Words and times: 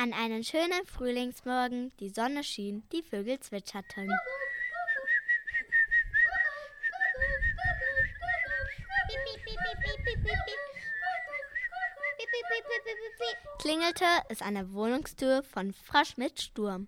An 0.00 0.12
einem 0.12 0.44
schönen 0.44 0.86
Frühlingsmorgen, 0.86 1.90
die 1.98 2.10
Sonne 2.10 2.44
schien, 2.44 2.84
die 2.92 3.02
Vögel 3.02 3.40
zwitscherten. 3.40 4.08
Klingelte 13.58 14.04
es 14.28 14.40
an 14.40 14.54
der 14.54 14.72
Wohnungstür 14.72 15.42
von 15.42 15.72
Frau 15.72 16.04
Schmidt-Sturm. 16.04 16.86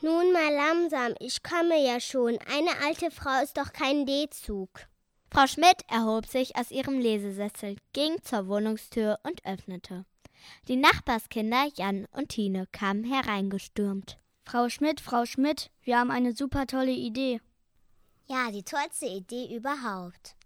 Nun 0.00 0.32
mal 0.32 0.52
langsam, 0.52 1.14
ich 1.20 1.44
komme 1.44 1.78
ja 1.86 2.00
schon. 2.00 2.40
Eine 2.52 2.84
alte 2.84 3.12
Frau 3.12 3.40
ist 3.40 3.56
doch 3.56 3.72
kein 3.72 4.04
D-Zug. 4.04 4.88
Frau 5.32 5.46
Schmidt 5.46 5.80
erhob 5.88 6.26
sich 6.26 6.56
aus 6.56 6.70
ihrem 6.70 6.98
Lesesessel, 6.98 7.76
ging 7.94 8.22
zur 8.22 8.48
Wohnungstür 8.48 9.18
und 9.22 9.42
öffnete. 9.46 10.04
Die 10.68 10.76
Nachbarskinder 10.76 11.70
Jan 11.74 12.06
und 12.12 12.28
Tine 12.28 12.66
kamen 12.70 13.02
hereingestürmt. 13.02 14.18
Frau 14.44 14.68
Schmidt, 14.68 15.00
Frau 15.00 15.24
Schmidt, 15.24 15.70
wir 15.84 15.98
haben 15.98 16.10
eine 16.10 16.34
super 16.34 16.66
tolle 16.66 16.92
Idee. 16.92 17.40
Ja, 18.26 18.50
die 18.50 18.62
tollste 18.62 19.06
Idee 19.06 19.56
überhaupt. 19.56 20.36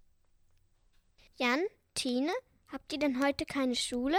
Jan, 1.35 1.59
Tine, 1.93 2.31
habt 2.71 2.93
ihr 2.93 2.99
denn 2.99 3.21
heute 3.21 3.43
keine 3.43 3.75
Schule? 3.75 4.17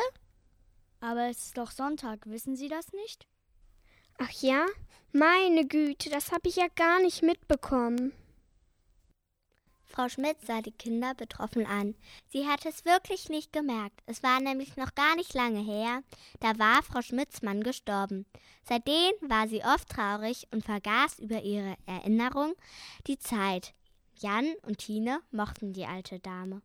Aber 1.00 1.30
es 1.30 1.46
ist 1.46 1.56
doch 1.56 1.70
Sonntag, 1.70 2.26
wissen 2.26 2.56
Sie 2.56 2.68
das 2.68 2.92
nicht? 2.92 3.26
Ach 4.18 4.32
ja? 4.42 4.66
Meine 5.12 5.66
Güte, 5.66 6.10
das 6.10 6.30
habe 6.30 6.50
ich 6.50 6.56
ja 6.56 6.66
gar 6.76 7.00
nicht 7.00 7.22
mitbekommen. 7.22 8.12
Frau 9.98 10.08
Schmidt 10.08 10.36
sah 10.46 10.62
die 10.62 10.70
Kinder 10.70 11.12
betroffen 11.14 11.66
an. 11.66 11.96
Sie 12.28 12.46
hatte 12.46 12.68
es 12.68 12.84
wirklich 12.84 13.30
nicht 13.30 13.52
gemerkt. 13.52 14.00
Es 14.06 14.22
war 14.22 14.38
nämlich 14.38 14.76
noch 14.76 14.94
gar 14.94 15.16
nicht 15.16 15.34
lange 15.34 15.58
her, 15.58 16.04
da 16.38 16.56
war 16.56 16.84
Frau 16.84 17.02
Schmidts 17.02 17.42
Mann 17.42 17.64
gestorben. 17.64 18.24
Seitdem 18.62 19.10
war 19.22 19.48
sie 19.48 19.64
oft 19.64 19.88
traurig 19.88 20.46
und 20.52 20.64
vergaß 20.64 21.18
über 21.18 21.42
ihre 21.42 21.74
Erinnerung 21.86 22.54
die 23.08 23.18
Zeit. 23.18 23.74
Jan 24.20 24.46
und 24.62 24.78
Tine 24.78 25.20
mochten 25.32 25.72
die 25.72 25.86
alte 25.86 26.20
Dame. 26.20 26.62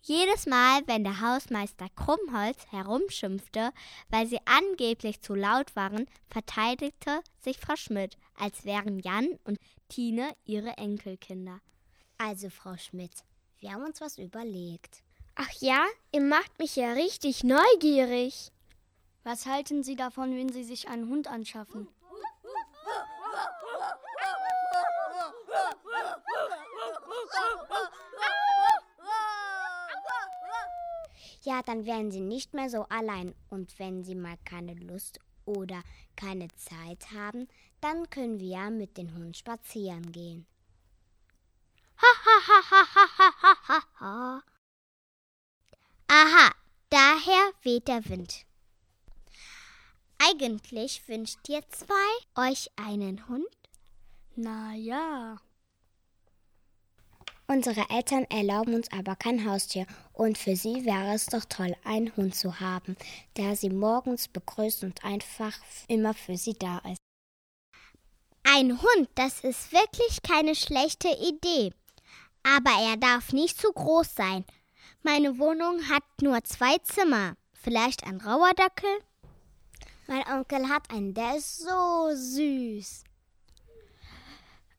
Jedes 0.00 0.46
Mal, 0.46 0.80
wenn 0.86 1.04
der 1.04 1.20
Hausmeister 1.20 1.88
Krummholz 1.94 2.64
herumschimpfte, 2.70 3.70
weil 4.08 4.26
sie 4.26 4.40
angeblich 4.46 5.20
zu 5.20 5.34
laut 5.34 5.76
waren, 5.76 6.06
verteidigte 6.30 7.20
sich 7.38 7.58
Frau 7.58 7.76
Schmidt, 7.76 8.16
als 8.34 8.64
wären 8.64 8.98
Jan 8.98 9.38
und 9.44 9.58
Tine 9.90 10.34
ihre 10.46 10.78
Enkelkinder. 10.78 11.60
Also, 12.24 12.50
Frau 12.50 12.76
Schmidt, 12.76 13.10
wir 13.58 13.72
haben 13.72 13.84
uns 13.84 14.00
was 14.00 14.16
überlegt. 14.16 15.02
Ach 15.34 15.50
ja, 15.58 15.84
ihr 16.12 16.20
macht 16.20 16.56
mich 16.60 16.76
ja 16.76 16.92
richtig 16.92 17.42
neugierig. 17.42 18.52
Was 19.24 19.46
halten 19.46 19.82
Sie 19.82 19.96
davon, 19.96 20.36
wenn 20.36 20.48
Sie 20.48 20.62
sich 20.62 20.88
einen 20.88 21.08
Hund 21.08 21.26
anschaffen? 21.26 21.88
Ja, 31.42 31.60
dann 31.62 31.86
werden 31.86 32.12
Sie 32.12 32.20
nicht 32.20 32.54
mehr 32.54 32.70
so 32.70 32.82
allein. 32.84 33.34
Und 33.50 33.76
wenn 33.80 34.04
Sie 34.04 34.14
mal 34.14 34.36
keine 34.44 34.74
Lust 34.74 35.18
oder 35.44 35.82
keine 36.14 36.46
Zeit 36.54 37.10
haben, 37.12 37.48
dann 37.80 38.08
können 38.10 38.38
wir 38.38 38.48
ja 38.48 38.70
mit 38.70 38.96
dem 38.96 39.12
Hund 39.16 39.36
spazieren 39.36 40.12
gehen. 40.12 40.46
Aha, 46.08 46.50
daher 46.90 47.52
weht 47.62 47.88
der 47.88 48.08
Wind. 48.08 48.44
Eigentlich 50.18 51.08
wünscht 51.08 51.48
ihr 51.48 51.62
zwei 51.70 52.50
euch 52.50 52.70
einen 52.76 53.28
Hund? 53.28 53.46
Na 54.36 54.74
ja. 54.74 55.40
Unsere 57.48 57.90
Eltern 57.90 58.24
erlauben 58.30 58.74
uns 58.74 58.90
aber 58.92 59.16
kein 59.16 59.44
Haustier 59.44 59.86
und 60.12 60.38
für 60.38 60.56
sie 60.56 60.84
wäre 60.84 61.12
es 61.14 61.26
doch 61.26 61.44
toll, 61.44 61.76
einen 61.84 62.14
Hund 62.16 62.34
zu 62.34 62.60
haben, 62.60 62.96
der 63.36 63.56
sie 63.56 63.68
morgens 63.68 64.28
begrüßt 64.28 64.84
und 64.84 65.04
einfach 65.04 65.52
immer 65.88 66.14
für 66.14 66.36
sie 66.36 66.54
da 66.54 66.78
ist. 66.78 66.98
Ein 68.44 68.80
Hund, 68.80 69.08
das 69.16 69.40
ist 69.40 69.72
wirklich 69.72 70.22
keine 70.22 70.54
schlechte 70.54 71.08
Idee. 71.08 71.72
Aber 72.42 72.72
er 72.82 72.96
darf 72.96 73.32
nicht 73.32 73.60
zu 73.60 73.72
groß 73.72 74.14
sein. 74.14 74.44
Meine 75.02 75.38
Wohnung 75.38 75.88
hat 75.88 76.04
nur 76.20 76.42
zwei 76.44 76.78
Zimmer. 76.78 77.36
Vielleicht 77.52 78.04
ein 78.04 78.20
rauer 78.20 78.52
Dackel? 78.54 78.90
Mein 80.06 80.26
Onkel 80.26 80.68
hat 80.68 80.90
einen, 80.90 81.14
der 81.14 81.36
ist 81.36 81.60
so 81.60 82.10
süß. 82.14 83.04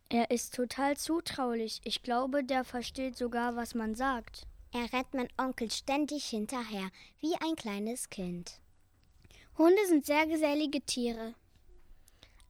Er 0.09 0.29
ist 0.29 0.53
total 0.53 0.96
zutraulich. 0.97 1.81
Ich 1.84 2.03
glaube, 2.03 2.44
der 2.44 2.63
versteht 2.63 3.18
sogar, 3.18 3.56
was 3.56 3.74
man 3.74 3.95
sagt. 3.95 4.45
Er 4.72 4.91
rennt 4.94 5.13
mein 5.13 5.30
Onkel 5.38 5.72
ständig 5.72 6.25
hinterher, 6.25 6.90
wie 7.19 7.35
ein 7.35 7.56
kleines 7.56 8.09
Kind. 8.09 8.59
Hunde 9.57 9.88
sind 9.88 10.06
sehr 10.06 10.28
gesellige 10.28 10.81
Tiere. 10.81 11.35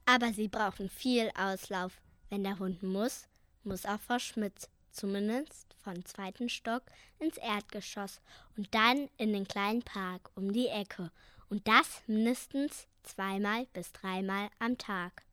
Aber 0.05 0.33
sie 0.33 0.47
brauchen 0.47 0.89
viel 0.89 1.31
Auslauf. 1.37 2.01
Wenn 2.29 2.43
der 2.43 2.59
Hund 2.59 2.81
muss, 2.83 3.27
muss 3.63 3.85
auch 3.85 3.99
Frau 3.99 4.19
Schmidt 4.19 4.69
zumindest 4.93 5.75
vom 5.83 6.05
zweiten 6.05 6.49
Stock 6.49 6.83
ins 7.19 7.37
Erdgeschoss 7.37 8.21
und 8.57 8.73
dann 8.73 9.09
in 9.17 9.33
den 9.33 9.47
kleinen 9.47 9.83
Park 9.83 10.31
um 10.35 10.53
die 10.53 10.67
Ecke. 10.67 11.11
Und 11.49 11.67
das 11.67 12.01
mindestens 12.07 12.87
zweimal 13.03 13.65
bis 13.73 13.91
dreimal 13.91 14.49
am 14.59 14.77
Tag. 14.77 15.23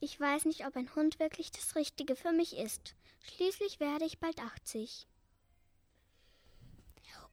Ich 0.00 0.18
weiß 0.18 0.46
nicht, 0.46 0.66
ob 0.66 0.76
ein 0.76 0.94
Hund 0.94 1.18
wirklich 1.18 1.50
das 1.50 1.76
Richtige 1.76 2.16
für 2.16 2.32
mich 2.32 2.56
ist. 2.56 2.94
Schließlich 3.22 3.80
werde 3.80 4.06
ich 4.06 4.18
bald 4.18 4.40
80. 4.40 5.06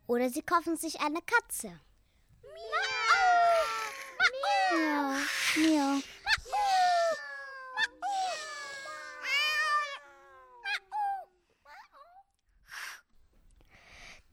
Oder 0.08 0.30
sie 0.30 0.42
kaufen 0.42 0.76
sich 0.76 1.00
eine 1.00 1.22
Katze. 1.22 1.80
Miau. 4.72 5.14
Miau. 5.56 6.02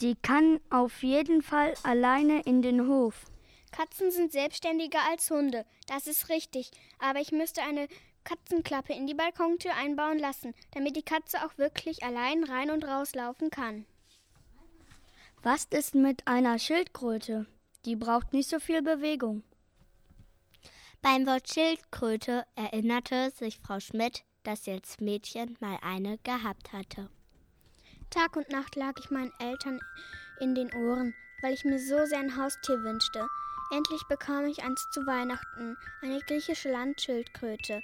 Die 0.00 0.16
kann 0.16 0.60
auf 0.70 1.02
jeden 1.02 1.42
Fall 1.42 1.74
alleine 1.82 2.42
in 2.42 2.62
den 2.62 2.88
Hof. 2.88 3.26
Katzen 3.70 4.10
sind 4.10 4.32
selbstständiger 4.32 5.00
als 5.10 5.30
Hunde, 5.30 5.64
das 5.86 6.06
ist 6.06 6.28
richtig. 6.28 6.70
Aber 6.98 7.20
ich 7.20 7.32
müsste 7.32 7.62
eine 7.62 7.88
Katzenklappe 8.24 8.92
in 8.92 9.06
die 9.06 9.14
Balkontür 9.14 9.74
einbauen 9.74 10.18
lassen, 10.18 10.54
damit 10.72 10.96
die 10.96 11.02
Katze 11.02 11.44
auch 11.44 11.58
wirklich 11.58 12.02
allein 12.02 12.44
rein 12.44 12.70
und 12.70 12.84
rauslaufen 12.84 13.50
kann. 13.50 13.84
Was 15.42 15.66
ist 15.66 15.94
mit 15.94 16.26
einer 16.26 16.58
Schildkröte? 16.58 17.46
Die 17.84 17.96
braucht 17.96 18.32
nicht 18.32 18.48
so 18.48 18.58
viel 18.58 18.80
Bewegung. 18.80 19.42
Beim 21.02 21.26
Wort 21.26 21.52
Schildkröte 21.52 22.46
erinnerte 22.54 23.30
sich 23.30 23.58
Frau 23.58 23.78
Schmidt, 23.78 24.24
dass 24.42 24.64
sie 24.64 24.70
als 24.70 25.00
Mädchen 25.00 25.58
mal 25.60 25.78
eine 25.82 26.16
gehabt 26.18 26.72
hatte. 26.72 27.10
Tag 28.10 28.36
und 28.36 28.48
Nacht 28.50 28.76
lag 28.76 28.94
ich 28.98 29.10
meinen 29.10 29.32
Eltern 29.38 29.80
in 30.40 30.54
den 30.54 30.72
Ohren, 30.74 31.14
weil 31.42 31.54
ich 31.54 31.64
mir 31.64 31.78
so 31.78 32.04
sehr 32.06 32.18
ein 32.18 32.36
Haustier 32.36 32.82
wünschte. 32.82 33.26
Endlich 33.72 34.02
bekam 34.08 34.46
ich 34.46 34.62
eins 34.62 34.86
zu 34.92 35.06
Weihnachten, 35.06 35.76
eine 36.02 36.20
griechische 36.20 36.70
Landschildkröte, 36.70 37.82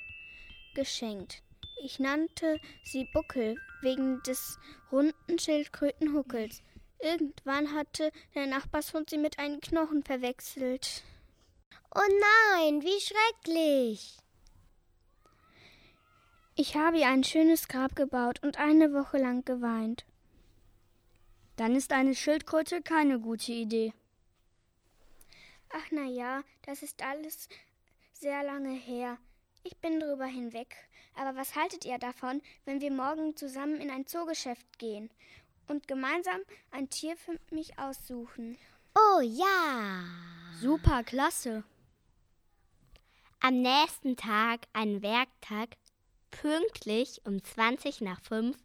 geschenkt. 0.74 1.42
Ich 1.82 1.98
nannte 1.98 2.60
sie 2.84 3.08
Buckel 3.12 3.56
wegen 3.80 4.22
des 4.22 4.58
runden 4.92 5.38
Schildkrötenhuckels. 5.38 6.62
Irgendwann 7.00 7.74
hatte 7.74 8.12
der 8.34 8.46
Nachbarshund 8.46 9.10
sie 9.10 9.18
mit 9.18 9.38
einem 9.38 9.60
Knochen 9.60 10.02
verwechselt. 10.02 11.02
Oh 11.94 12.00
nein, 12.00 12.82
wie 12.82 13.00
schrecklich! 13.00 14.18
Ich 16.54 16.76
habe 16.76 16.98
ihr 16.98 17.08
ein 17.08 17.24
schönes 17.24 17.68
Grab 17.68 17.96
gebaut 17.96 18.42
und 18.42 18.58
eine 18.58 18.92
Woche 18.92 19.16
lang 19.16 19.44
geweint. 19.46 20.04
Dann 21.60 21.76
ist 21.76 21.92
eine 21.92 22.14
Schildkröte 22.14 22.80
keine 22.80 23.20
gute 23.20 23.52
Idee. 23.52 23.92
Ach 25.68 25.84
na 25.90 26.04
ja, 26.04 26.42
das 26.62 26.82
ist 26.82 27.02
alles 27.02 27.50
sehr 28.14 28.42
lange 28.44 28.72
her. 28.72 29.18
Ich 29.62 29.76
bin 29.76 30.00
drüber 30.00 30.24
hinweg. 30.24 30.74
Aber 31.14 31.38
was 31.38 31.54
haltet 31.56 31.84
ihr 31.84 31.98
davon, 31.98 32.40
wenn 32.64 32.80
wir 32.80 32.90
morgen 32.90 33.36
zusammen 33.36 33.78
in 33.78 33.90
ein 33.90 34.06
Zoogeschäft 34.06 34.78
gehen 34.78 35.10
und 35.68 35.86
gemeinsam 35.86 36.40
ein 36.70 36.88
Tier 36.88 37.14
für 37.18 37.38
mich 37.50 37.78
aussuchen? 37.78 38.56
Oh 38.94 39.20
ja! 39.20 40.04
Super, 40.62 41.04
klasse. 41.04 41.62
Am 43.40 43.60
nächsten 43.60 44.16
Tag, 44.16 44.60
ein 44.72 45.02
Werktag, 45.02 45.76
pünktlich 46.30 47.20
um 47.26 47.44
20 47.44 48.00
nach 48.00 48.22
5, 48.22 48.56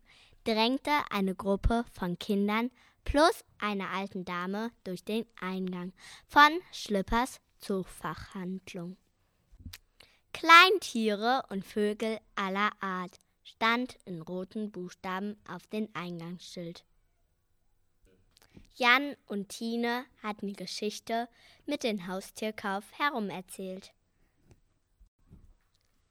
drängte 0.45 0.91
eine 1.09 1.35
Gruppe 1.35 1.83
von 1.91 2.17
Kindern 2.17 2.71
plus 3.03 3.43
einer 3.59 3.89
alten 3.89 4.25
Dame 4.25 4.71
durch 4.83 5.03
den 5.03 5.25
Eingang 5.41 5.91
von 6.27 6.59
Schlippers 6.71 7.41
Zugfachhandlung. 7.59 8.95
Kleintiere 10.33 11.43
und 11.49 11.65
Vögel 11.65 12.19
aller 12.35 12.71
Art 12.79 13.19
stand 13.43 13.97
in 14.05 14.21
roten 14.21 14.71
Buchstaben 14.71 15.37
auf 15.47 15.65
dem 15.67 15.89
Eingangsschild. 15.93 16.85
Jan 18.75 19.15
und 19.27 19.49
Tine 19.49 20.05
hatten 20.21 20.47
die 20.47 20.53
Geschichte 20.53 21.29
mit 21.65 21.83
dem 21.83 22.07
Haustierkauf 22.07 22.83
herumerzählt. 22.97 23.93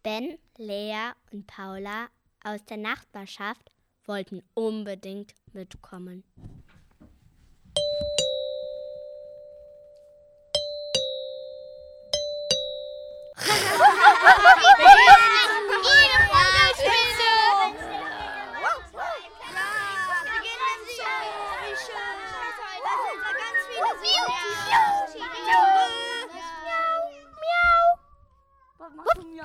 Ben, 0.03 0.39
Lea 0.57 1.13
und 1.31 1.47
Paula 1.47 2.09
aus 2.43 2.65
der 2.65 2.79
Nachbarschaft 2.79 3.71
wollten 4.07 4.43
unbedingt 4.55 5.35
mitkommen. 5.53 6.25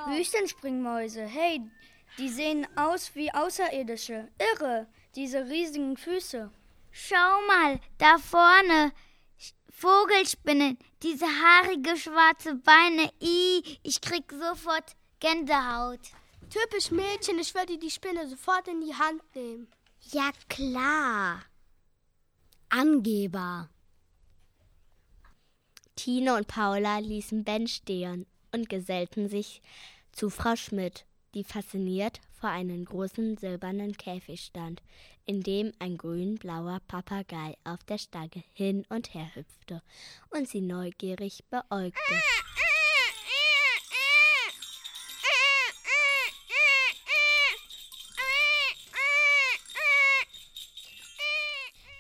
Wüstenspringmäuse, 0.08 1.26
hey, 1.26 1.62
die 2.20 2.30
sehen 2.30 2.68
aus 2.76 3.16
wie 3.16 3.34
Außerirdische. 3.34 4.28
Irre, 4.54 4.88
diese 5.16 5.46
riesigen 5.46 5.98
Füße. 5.98 6.52
Schau 6.92 7.48
mal, 7.48 7.80
da 7.98 8.18
vorne. 8.18 8.92
Vogelspinnen, 9.70 10.78
diese 11.02 11.26
haarige 11.26 11.96
schwarze 11.96 12.56
Beine. 12.56 13.10
I, 13.22 13.80
ich 13.84 14.02
krieg 14.02 14.26
sofort 14.32 14.96
Gänsehaut. 15.22 16.02
Typisch 16.50 16.92
Mädchen, 16.92 17.40
ich 17.40 17.56
würde 17.56 17.78
die 17.78 17.92
Spinne 17.92 18.28
sofort 18.28 18.68
in 18.68 18.82
die 18.82 18.94
Hand 18.94 19.24
nehmen. 19.36 19.68
Ja 20.12 20.32
klar. 20.50 21.44
Angeber. 22.70 23.70
Tine 25.96 26.36
und 26.36 26.48
Paula 26.48 27.00
ließen 27.00 27.44
Ben 27.44 27.68
stehen 27.68 28.26
und 28.52 28.70
gesellten 28.70 29.30
sich 29.30 29.62
zu 30.12 30.30
Frau 30.30 30.56
Schmidt, 30.56 31.06
die 31.34 31.44
fasziniert 31.44 32.20
vor 32.40 32.50
einem 32.50 32.86
großen 32.86 33.38
silbernen 33.38 33.96
Käfig 33.98 34.42
stand, 34.42 34.82
in 35.26 35.42
dem 35.42 35.72
ein 35.80 35.98
grün-blauer 35.98 36.80
Papagei 36.88 37.56
auf 37.64 37.84
der 37.84 37.98
Stange 37.98 38.44
hin 38.54 38.86
und 38.90 39.14
her 39.14 39.30
hüpfte 39.36 39.82
und 40.32 40.48
sie 40.48 40.62
neugierig 40.62 41.44
beäugte. 41.50 42.00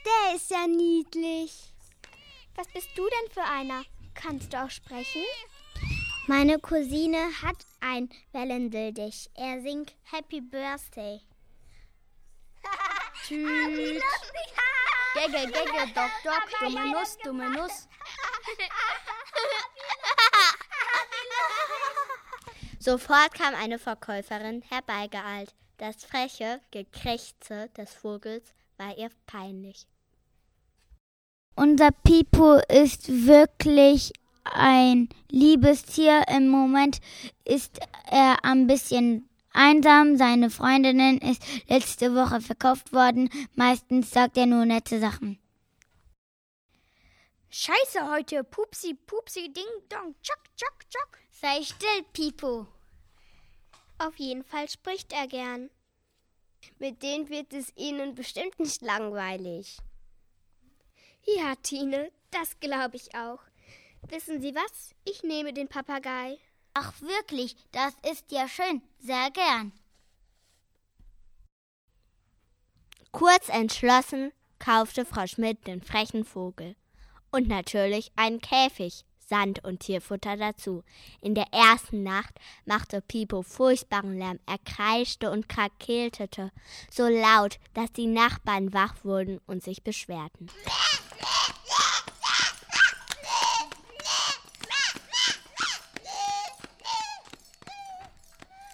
Der 0.06 0.36
ist 0.36 0.50
ja 0.50 0.66
niedlich. 0.68 1.72
Was 2.56 2.68
bist 2.68 2.90
du 2.96 3.04
denn 3.04 3.32
für 3.32 3.44
einer? 3.44 3.84
Kannst 4.16 4.54
du 4.54 4.64
auch 4.64 4.70
sprechen? 4.70 5.24
Meine 6.30 6.60
Cousine 6.60 7.18
hat 7.42 7.66
ein 7.80 8.08
Wellensittich. 8.34 9.32
Er 9.34 9.62
singt 9.62 9.96
Happy 10.12 10.42
Birthday. 10.42 11.22
Tüt. 13.26 14.04
Gegge, 15.16 15.48
gegge, 15.48 15.94
dock, 15.96 16.12
dock, 16.24 16.60
dumme 16.60 16.92
Nuss, 16.92 17.18
dumme 17.24 17.50
Nuss. 17.58 17.88
Sofort 22.78 23.34
kam 23.34 23.56
eine 23.56 23.80
Verkäuferin 23.80 24.62
herbeigeeilt. 24.70 25.56
Das 25.78 26.06
freche 26.06 26.62
Gekrächze 26.70 27.70
des 27.76 27.92
Vogels 27.96 28.54
war 28.78 28.96
ihr 28.96 29.10
peinlich. 29.26 29.88
Unser 31.56 31.90
Pipo 31.90 32.60
ist 32.68 33.26
wirklich 33.26 34.14
ein 34.54 35.10
liebes 35.30 35.84
Tier. 35.84 36.24
Im 36.30 36.50
Moment 36.50 37.00
ist 37.46 37.80
er 38.10 38.44
ein 38.44 38.68
bisschen 38.68 39.30
einsam. 39.54 40.18
Seine 40.18 40.50
Freundin 40.50 41.18
ist 41.20 41.44
letzte 41.68 42.16
Woche 42.16 42.42
verkauft 42.42 42.94
worden. 42.94 43.30
Meistens 43.56 44.12
sagt 44.12 44.38
er 44.38 44.46
nur 44.46 44.66
nette 44.66 45.00
Sachen. 45.00 45.40
Scheiße 47.50 48.12
heute. 48.12 48.44
Pupsi, 48.44 48.94
pupsi, 48.94 49.52
ding, 49.52 49.66
dong, 49.90 50.16
tschak, 50.22 50.56
tschak, 50.56 50.90
tschak. 50.90 51.20
Sei 51.32 51.64
still, 51.64 52.04
Pipo. 52.14 52.68
Auf 53.98 54.18
jeden 54.18 54.44
Fall 54.44 54.70
spricht 54.70 55.12
er 55.14 55.28
gern. 55.28 55.70
Mit 56.78 57.02
denen 57.02 57.30
wird 57.30 57.54
es 57.54 57.76
Ihnen 57.76 58.16
bestimmt 58.16 58.60
nicht 58.60 58.82
langweilig. 58.82 59.78
Ja, 61.26 61.56
Tine, 61.56 62.12
das 62.32 62.60
glaube 62.60 62.96
ich 62.96 63.16
auch. 63.16 63.42
Wissen 64.08 64.42
Sie 64.42 64.56
was? 64.56 64.96
Ich 65.06 65.24
nehme 65.24 65.54
den 65.54 65.68
Papagei. 65.68 66.38
Ach 66.74 66.94
wirklich, 67.02 67.56
das 67.72 67.94
ist 68.10 68.32
ja 68.32 68.48
schön. 68.48 68.82
Sehr 69.00 69.30
gern. 69.32 69.72
Kurz 73.12 73.50
entschlossen 73.50 74.32
kaufte 74.60 75.06
Frau 75.06 75.26
Schmidt 75.26 75.66
den 75.68 75.82
frechen 75.82 76.24
Vogel. 76.26 76.76
Und 77.32 77.48
natürlich 77.48 78.12
einen 78.16 78.40
Käfig, 78.42 79.06
Sand 79.20 79.64
und 79.64 79.80
Tierfutter 79.82 80.38
dazu. 80.38 80.84
In 81.22 81.36
der 81.36 81.48
ersten 81.52 82.04
Nacht 82.04 82.34
machte 82.66 83.02
Pipo 83.02 83.44
furchtbaren 83.44 84.18
Lärm. 84.18 84.40
Er 84.46 84.58
kreischte 84.60 85.32
und 85.32 85.48
krakeltete 85.48 86.52
so 86.92 87.08
laut, 87.08 87.60
dass 87.74 87.92
die 87.94 88.08
Nachbarn 88.08 88.74
wach 88.74 89.04
wurden 89.04 89.40
und 89.46 89.64
sich 89.64 89.84
beschwerten. 89.84 90.48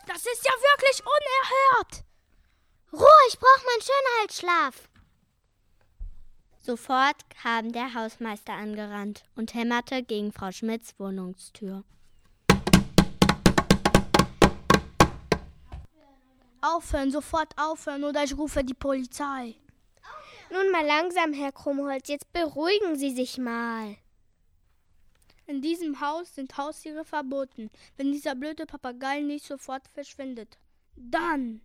Das 0.07 0.23
wirklich 0.95 1.03
unerhört. 1.03 2.03
Ruhe, 2.93 3.27
ich 3.27 3.39
brauche 3.39 3.65
meinen 3.65 3.81
Schönheitsschlaf. 3.81 4.89
Sofort 6.61 7.29
kam 7.29 7.71
der 7.71 7.93
Hausmeister 7.93 8.53
angerannt 8.53 9.23
und 9.35 9.53
hämmerte 9.53 10.03
gegen 10.03 10.31
Frau 10.31 10.51
Schmidts 10.51 10.95
Wohnungstür. 10.97 11.83
Aufhören, 16.61 17.11
sofort 17.11 17.53
aufhören 17.57 18.03
oder 18.03 18.23
ich 18.23 18.35
rufe 18.35 18.63
die 18.63 18.73
Polizei. 18.73 19.55
Nun 20.49 20.71
mal 20.71 20.85
langsam, 20.85 21.33
Herr 21.33 21.51
Krummholz, 21.51 22.07
jetzt 22.07 22.31
beruhigen 22.33 22.95
Sie 22.97 23.11
sich 23.11 23.37
mal. 23.37 23.97
In 25.45 25.61
diesem 25.61 26.01
Haus 26.01 26.33
sind 26.33 26.57
Haustiere 26.57 27.05
verboten. 27.05 27.69
Wenn 27.97 28.11
dieser 28.11 28.33
blöde 28.33 28.65
Papagei 28.65 29.19
nicht 29.19 29.45
sofort 29.45 29.87
verschwindet, 29.89 30.57
dann, 30.95 31.61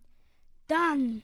dann. 0.67 1.23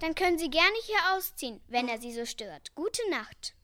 Dann 0.00 0.14
können 0.14 0.38
Sie 0.38 0.50
gerne 0.50 0.76
hier 0.84 1.16
ausziehen, 1.16 1.60
wenn 1.68 1.88
er 1.88 1.98
Sie 1.98 2.12
so 2.12 2.24
stört. 2.24 2.74
Gute 2.74 3.02
Nacht. 3.10 3.54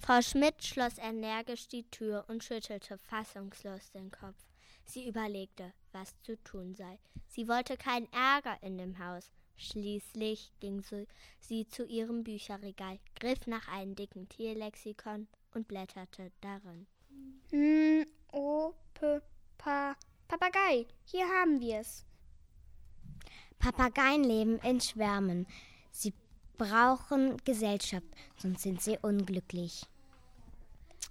Frau 0.00 0.22
Schmidt 0.22 0.64
schloss 0.64 0.96
energisch 0.98 1.66
die 1.68 1.88
Tür 1.90 2.24
und 2.28 2.44
schüttelte 2.44 2.98
fassungslos 2.98 3.90
den 3.90 4.10
Kopf. 4.10 4.36
Sie 4.84 5.06
überlegte, 5.06 5.74
was 5.92 6.14
zu 6.22 6.42
tun 6.44 6.74
sei. 6.74 6.98
Sie 7.26 7.48
wollte 7.48 7.76
keinen 7.76 8.10
Ärger 8.12 8.62
in 8.62 8.78
dem 8.78 8.98
Haus. 8.98 9.30
Schließlich 9.56 10.52
ging 10.60 10.82
sie, 11.40 11.66
zu 11.66 11.84
ihrem 11.84 12.22
Bücherregal, 12.22 13.00
griff 13.18 13.46
nach 13.46 13.66
einem 13.68 13.96
dicken 13.96 14.28
Tierlexikon 14.28 15.26
und 15.52 15.66
blätterte 15.66 16.30
darin. 16.40 16.86
Hm, 17.50 18.06
o, 18.32 18.72
p, 18.94 19.20
pa, 19.58 19.96
Papagei. 20.28 20.86
Hier 21.06 21.26
haben 21.26 21.60
wir 21.60 21.80
es. 21.80 22.04
Papageien 23.58 24.22
leben 24.22 24.58
in 24.58 24.80
Schwärmen. 24.80 25.46
Sie 25.90 26.12
brauchen 26.58 27.38
Gesellschaft, 27.44 28.06
sonst 28.36 28.62
sind 28.62 28.82
sie 28.82 28.98
unglücklich. 29.00 29.86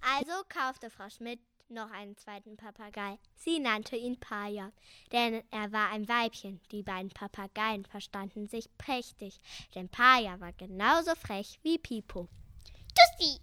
Also 0.01 0.31
kaufte 0.47 0.91
Frau 0.91 1.09
Schmidt 1.09 1.39
noch 1.69 1.89
einen 1.91 2.15
zweiten 2.15 2.55
Papagei. 2.57 3.17
Sie 3.35 3.59
nannte 3.59 3.95
ihn 3.95 4.19
Paja, 4.19 4.71
denn 5.11 5.43
er 5.49 5.71
war 5.71 5.89
ein 5.89 6.07
Weibchen. 6.07 6.61
Die 6.71 6.83
beiden 6.83 7.09
Papageien 7.09 7.85
verstanden 7.85 8.47
sich 8.47 8.69
prächtig, 8.77 9.39
denn 9.75 9.89
Paja 9.89 10.39
war 10.39 10.53
genauso 10.53 11.15
frech 11.15 11.59
wie 11.63 11.77
Pipo. 11.77 12.29
Tussi, 12.95 13.39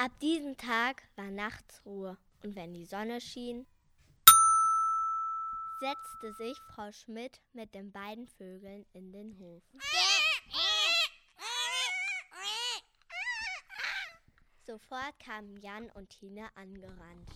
Ab 0.00 0.12
diesem 0.20 0.56
Tag 0.56 1.02
war 1.16 1.28
nachts 1.28 1.84
Ruhe 1.84 2.16
Und 2.44 2.54
wenn 2.54 2.72
die 2.72 2.84
Sonne 2.84 3.20
schien, 3.20 3.66
setzte 5.80 6.32
sich 6.34 6.56
Frau 6.72 6.92
Schmidt 6.92 7.40
mit 7.52 7.74
den 7.74 7.90
beiden 7.90 8.28
Vögeln 8.28 8.86
in 8.92 9.10
den 9.10 9.36
Hof. 9.40 9.64
Sofort 14.64 15.18
kamen 15.18 15.56
Jan 15.56 15.90
und 15.90 16.10
Tine 16.10 16.48
angerannt. 16.54 17.30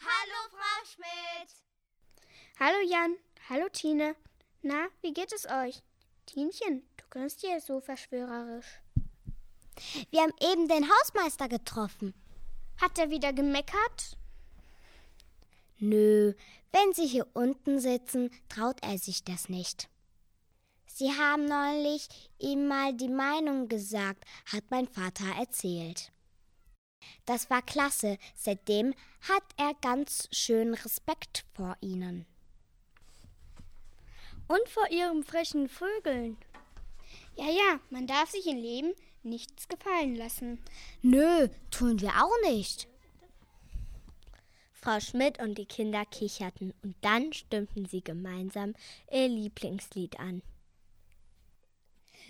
Hallo, 0.00 0.48
Frau 0.50 0.86
Schmidt. 0.86 1.50
Hallo 2.58 2.78
Jan, 2.88 3.14
hallo 3.50 3.68
Tine. 3.68 4.16
Na, 4.62 4.88
wie 5.02 5.12
geht 5.12 5.34
es 5.34 5.44
euch? 5.44 5.82
Tinchen, 6.24 6.88
du 6.96 7.04
grinst 7.10 7.42
hier 7.42 7.60
so 7.60 7.82
verschwörerisch. 7.82 8.80
Wir 10.10 10.22
haben 10.22 10.34
eben 10.40 10.68
den 10.68 10.88
Hausmeister 10.88 11.48
getroffen. 11.48 12.14
Hat 12.80 12.98
er 12.98 13.10
wieder 13.10 13.32
gemeckert? 13.32 14.16
Nö, 15.78 16.34
wenn 16.72 16.92
Sie 16.92 17.06
hier 17.06 17.26
unten 17.34 17.78
sitzen, 17.78 18.30
traut 18.48 18.82
er 18.82 18.98
sich 18.98 19.24
das 19.24 19.48
nicht. 19.48 19.88
Sie 20.86 21.12
haben 21.12 21.44
neulich 21.44 22.08
ihm 22.38 22.66
mal 22.66 22.92
die 22.92 23.08
Meinung 23.08 23.68
gesagt, 23.68 24.24
hat 24.52 24.64
mein 24.70 24.88
Vater 24.88 25.26
erzählt. 25.38 26.10
Das 27.24 27.48
war 27.50 27.62
klasse, 27.62 28.18
seitdem 28.34 28.94
hat 29.20 29.44
er 29.56 29.74
ganz 29.80 30.28
schön 30.32 30.74
Respekt 30.74 31.44
vor 31.54 31.76
Ihnen. 31.80 32.26
Und 34.48 34.68
vor 34.68 34.90
ihren 34.90 35.22
frechen 35.22 35.68
Vögeln. 35.68 36.38
Ja, 37.36 37.48
ja, 37.50 37.80
man 37.90 38.06
darf 38.06 38.30
sich 38.30 38.46
im 38.46 38.56
Leben 38.56 38.92
nichts 39.22 39.68
gefallen 39.68 40.16
lassen. 40.16 40.58
Nö, 41.02 41.48
tun 41.70 42.00
wir 42.00 42.10
auch 42.10 42.50
nicht. 42.50 42.88
Frau 44.72 45.00
Schmidt 45.00 45.40
und 45.40 45.58
die 45.58 45.66
Kinder 45.66 46.04
kicherten 46.06 46.72
und 46.82 46.94
dann 47.00 47.32
stimmten 47.32 47.86
sie 47.86 48.02
gemeinsam 48.02 48.74
ihr 49.10 49.28
Lieblingslied 49.28 50.20
an. 50.20 50.42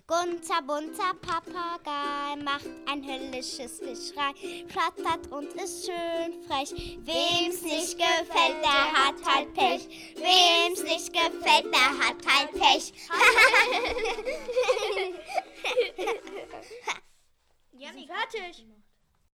Gunter, 0.09 0.62
bunter 0.62 1.12
Papagei 1.21 2.37
macht 2.43 2.67
ein 2.87 3.05
höllisches 3.05 3.79
Geschrei, 3.79 4.33
flattert 4.67 5.31
und 5.31 5.53
ist 5.53 5.85
schön 5.85 6.43
frech. 6.45 6.73
Wem's 7.05 7.61
nicht 7.61 7.99
gefällt, 7.99 8.65
der 8.65 8.91
hat 8.91 9.23
halt 9.23 9.53
Pech. 9.53 9.87
Wem's 10.17 10.83
nicht 10.83 11.12
gefällt, 11.12 11.67
der 11.67 11.99
hat 11.99 12.27
halt 12.27 12.53
Pech. 12.53 12.95
Janik, 17.73 18.09
fertig. 18.09 18.67